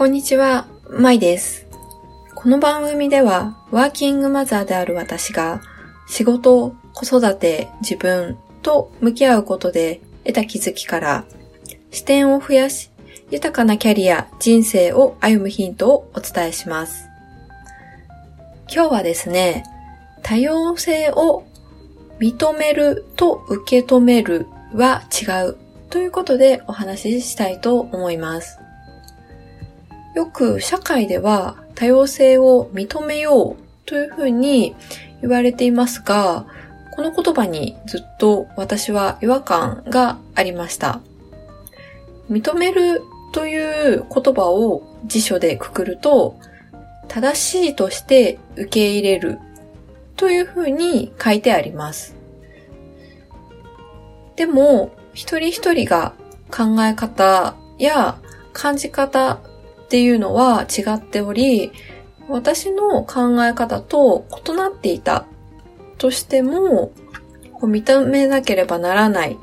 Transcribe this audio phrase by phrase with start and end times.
[0.00, 1.66] こんにちは、まいです。
[2.34, 5.60] この番組では、ワーキングマザーである私が、
[6.08, 11.24] 仕事、子育て、自分と向き合うことで得た気づきから、
[11.90, 12.90] 視点を増やし、
[13.30, 17.10] 豊かなキャリア、人生を歩むヒントをお伝えします。
[18.74, 19.64] 今日はですね、
[20.22, 21.44] 多様性を
[22.18, 25.58] 認めると受け止めるは違う
[25.90, 28.60] ということでお話ししたいと思います。
[30.14, 34.74] よく社会では多様性を認めようというふうに
[35.20, 36.46] 言われていますが、
[36.92, 41.00] この言葉にずっと私は違和感がありました。
[42.30, 43.02] 認める
[43.32, 46.36] という言葉を辞書でくくると、
[47.08, 49.38] 正しいとして受け入れる
[50.16, 52.14] というふうに書いてあります。
[54.36, 56.12] でも、一人一人が
[56.50, 58.18] 考え方や
[58.52, 59.40] 感じ方
[59.90, 61.72] っていうのは違っており、
[62.28, 65.26] 私の考え方と異なっていた
[65.98, 66.92] としても、
[67.60, 69.36] 認めなければならない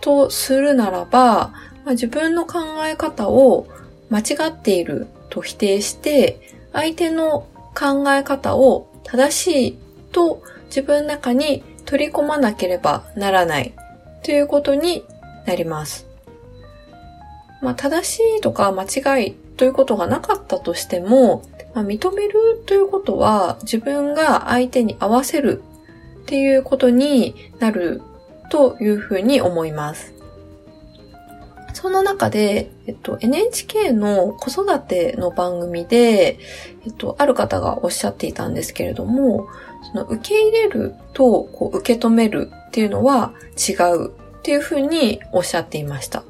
[0.00, 1.52] とするならば、
[1.84, 3.66] まあ、自分の考え方を
[4.08, 9.78] 間違っていると否定して、相手の考え方を正しい
[10.12, 13.74] と自分の中に取り込まなければならない
[14.22, 15.04] ということに
[15.44, 16.06] なります。
[17.60, 21.42] まあ、正しいとか間違いということがなかったとしても、
[21.74, 25.62] まあ、認めるということは自分が相手に合わせる
[26.22, 28.00] っていうことになる
[28.50, 30.14] というふうに思います。
[31.74, 36.38] その中で、えっと、NHK の子育ての番組で、
[36.86, 39.46] えっと、ある方がおっしゃっていたんですけれども、
[39.92, 46.24] その受け入れるとこう受け止めるっていうのは違うっていうふうにおっしゃっていました。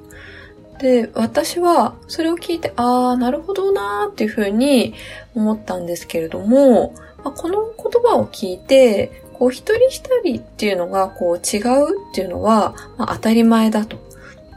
[0.80, 4.94] で、私はそれを聞いて、ああ、なるほどなーっていうふうに
[5.34, 13.98] 思ったんですけれども、まあ、この言葉を聞いて、こう一人一人っていうのがこう違うっていうのは、まあ、当たり前だと。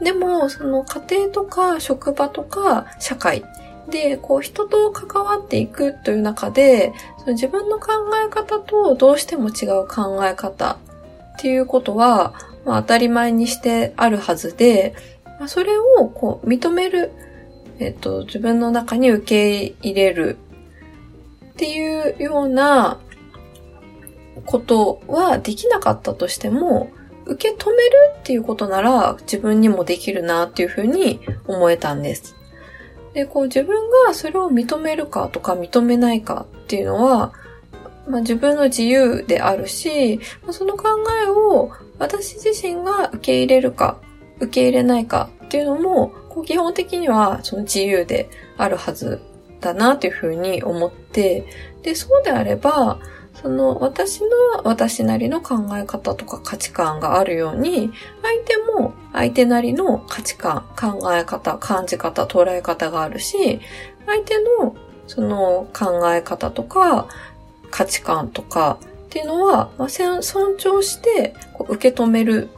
[0.02, 3.44] でも、その家庭とか職場とか社会
[3.90, 7.92] で、こう人と関わっていくという中で、その自分の考
[8.26, 10.78] え方とどうしても違う考え方
[11.38, 12.34] っていうことは、
[12.66, 14.96] まあ、当たり前にしてあるはずで、
[15.44, 17.12] まあ、それをこう認める、
[17.78, 20.38] えっと、自分の中に受け入れる
[21.52, 22.98] っていうような
[24.46, 26.90] ことはできなかったとしても、
[27.26, 32.38] 受け止めるっていうことなら自分にもできるなっていうふうに思えたんです。
[33.14, 37.34] で、こう自分がそれを認めるかとか認めないかっていうのは、
[38.08, 40.88] まあ、自分の自由であるし、まあ、その考
[41.26, 44.00] えを私自身が受け入れるか、
[44.44, 49.22] 受け入れないかっていうのも、こう基本的にはその自由であるはず
[49.60, 51.46] だなというふうに思って、
[51.84, 53.00] で、そうであれば、
[53.42, 54.28] その私の
[54.64, 63.60] 私なりの考え方とか価値観があるように、相手も相手なりの価値観、考え方、感じ方、捉え方があるし、
[64.06, 64.76] 相手の
[65.08, 67.08] その考え方とか
[67.72, 70.22] 価値観とかっていうのは、まあ、尊
[70.58, 71.36] 重して
[71.68, 72.50] 受け止める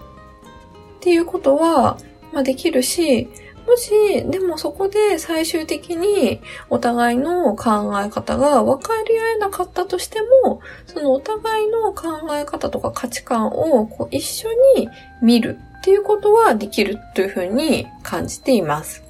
[1.06, 2.00] っていうことは、
[2.34, 3.28] まあ、できるし、
[3.68, 3.92] もし、
[4.28, 14.90] でもそこで最終的にお互いの考え方が分かり合えなかったとしても、そのお互いの考え方とか価値観をこう一緒に
[15.22, 19.05] 見るっていうことはできるというふうに感じています。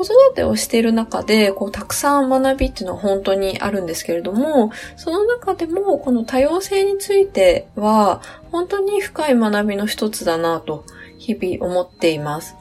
[0.00, 10.84] 子育てをしている中で、こう、たくさん学びっていうのは本当にあるんですけれども、その中でも、この多様性については、本当に深い学びの一つだなと、
[11.18, 12.56] 日々思っています。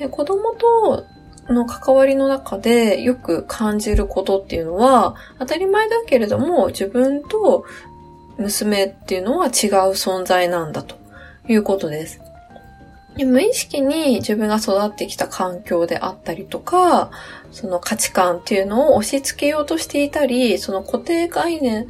[0.00, 1.04] で子供と
[1.48, 7.64] の関わりの中でよく感じることっていうのは、当たり前だけれども、自分と
[8.38, 9.50] 娘っていうのは違う
[9.92, 10.96] 存在なんだと
[11.46, 12.20] いうことです。
[13.16, 17.10] で無意識に自分が育ってきた環境であったりとか、
[17.50, 21.88] その価値観っていうのを押し付けようとしていたり、その固定概念、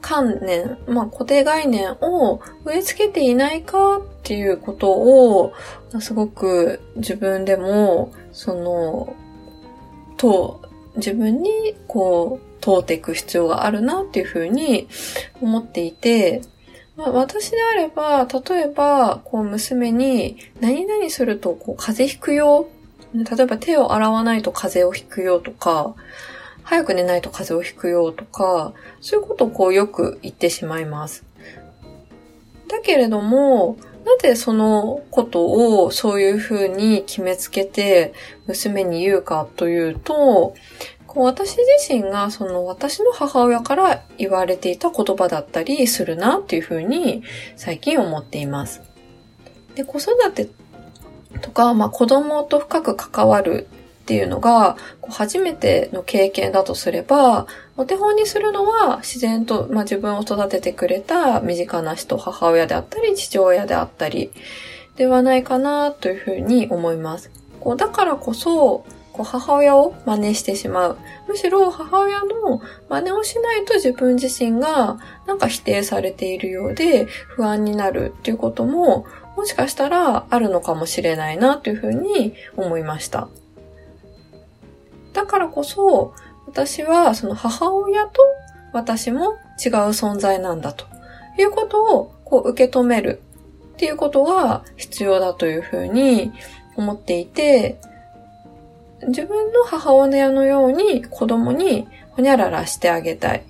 [0.00, 5.52] 観念、まあ固定概念を植え付けていないかっていうことを、
[6.00, 9.14] すごく自分でも、その、
[10.16, 10.62] と、
[10.96, 14.88] 自分にこう、問うていく必要があるなっていうふうに
[15.40, 16.42] 思っていて、
[16.96, 22.68] まあ、私であれば、例えば、こう、娘に、何々すると、こう、風邪ひくよ。
[23.14, 25.94] 例えば、手を洗わないと風邪をひくよとか、
[26.62, 31.24] 早く寝ないと風邪をひくよとか、そういうことをこう、よく言ってしまいます。
[32.68, 33.76] だけれども、
[34.06, 38.14] なぜそのことをそういうふうに決めつけて
[38.46, 40.54] 娘に言うかというと、
[41.24, 47.22] 私自身がその私の母親から言われていた言葉だったりするなっていうふうに
[47.56, 48.82] 最近思っています。
[49.74, 50.48] で、子育て
[51.40, 53.66] とか、まあ子供と深く関わる
[54.02, 54.76] っていうのが、
[55.08, 57.46] 初めての経験だとすれば、
[57.76, 64.30] お手本にするのは自然と、まあ、自分を育ててくれた身近な人、母親であったり、父親であったり、
[64.96, 67.30] ではないかなというふうに思います。
[67.60, 68.84] こうだからこそ、
[69.16, 70.98] こう母親を真似してしまう。
[71.26, 83.28] むしろ母親の真似をしないと自分自身がなんか否定されているようで不安になるっていうことももしかしたらあるのかもしれないなというふうに思いました。
[85.12, 86.14] だからこそ、
[86.46, 88.20] 私はその母親と
[88.72, 89.32] 私も
[89.64, 90.86] 違う存在なんだと
[91.38, 93.22] いうことをこう受け止める
[93.74, 96.32] っていうことが必要だというふうに
[96.76, 97.80] 思っていて、
[99.08, 103.44] 自分の母親のように子供にほにゃららしてあげたい。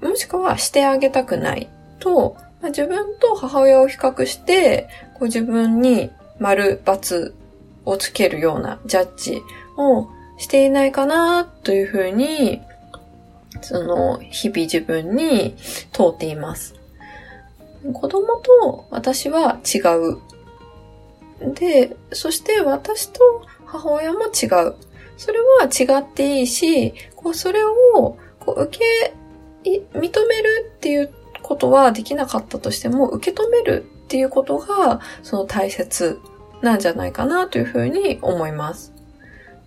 [0.00, 1.68] もしくはしてあげたくない
[1.98, 7.32] とまあ、自分と母親を比較して、こう自分に丸、×
[7.84, 9.42] をつけるようなジャッジ
[9.76, 10.08] を
[10.38, 12.62] していないかなというふうに、
[13.60, 15.56] その、日々自分に
[15.92, 16.74] 問うています。
[17.92, 20.18] 子供と私は違う。
[21.40, 23.20] で、そして私と
[23.64, 24.76] 母親も違う。
[25.16, 27.72] それは違っていいし、こうそれを
[28.40, 29.14] こう受け、
[29.64, 31.10] 認めるっていう
[31.42, 36.20] ことはできなかったとしても、受け止めるっていうことが、その大切
[36.60, 38.92] なんじゃないかなというふうに思います。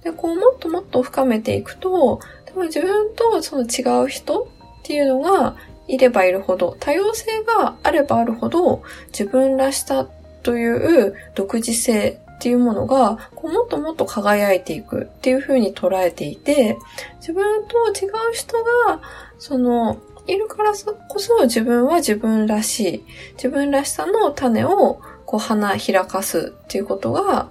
[0.04, 4.48] で、こう、もっともっと深めていくと、でも自分とその違う人っ
[4.84, 5.56] ていうのが
[5.88, 10.08] いればいるほど、多様性があればあるほど、自分らしさ
[10.48, 10.66] とい
[11.10, 16.78] う独自性っていうものが、こうもっともっと輝いていくっていうふうに捉えていて、
[17.20, 19.02] 自分と違う人が、
[19.40, 20.72] その、いるから
[21.10, 23.04] こそ自分は自分らしい、
[23.34, 27.50] 自分らしさの種をこう花開かすっていうことが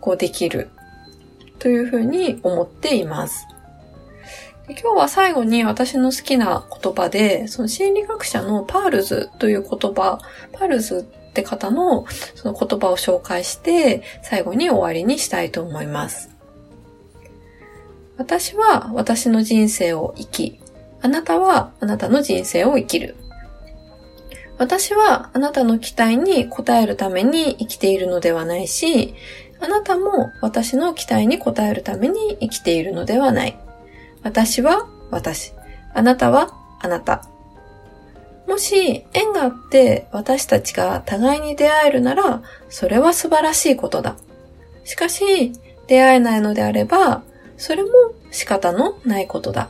[0.00, 0.70] こうできる
[1.60, 3.46] というふうに思っています。
[4.68, 10.18] 今日は最後に私の好きな言葉で、その心理学者のパールズという言葉、
[10.52, 16.30] パールズって方のその言葉を紹介して、最後に終わりにしたいと思います。
[18.16, 20.60] 私は私の人生を生き、
[21.02, 23.16] あなたはあなたの人生を生きる。
[24.56, 29.14] 私はあなたの期待に応えるために生きているのではないし、
[29.60, 33.58] あなたも私の期待に応えるために生きているのではない。
[34.22, 35.52] 私は私。
[35.92, 37.28] あなたはあなた。
[38.46, 44.16] もし縁があって私たちが互いに出会えるなら、それは素晴らしいことだ。
[44.84, 45.52] しかし、
[45.86, 47.22] 出会えないのであれば、
[47.56, 47.90] それも
[48.30, 49.68] 仕方のないことだ。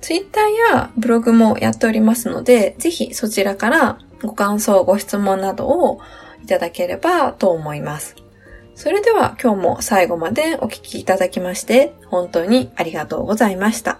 [0.00, 6.00] ツイッターやブログもやっておりますので、ぜひそちらからご感想、ご質問などを
[6.44, 8.14] いただければと思います。
[8.76, 13.98] それでは今日も最後までお聴きいただきまして、本当にありがとうございました。